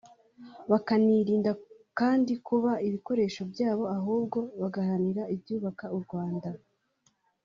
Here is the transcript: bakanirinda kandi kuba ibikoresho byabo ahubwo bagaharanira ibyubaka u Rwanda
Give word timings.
bakanirinda 0.71 1.51
kandi 1.99 2.31
kuba 2.47 2.71
ibikoresho 2.87 3.41
byabo 3.51 3.83
ahubwo 3.97 4.39
bagaharanira 4.61 5.23
ibyubaka 5.35 5.85
u 5.97 5.99
Rwanda 6.03 6.49